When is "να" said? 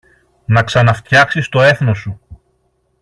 0.45-0.63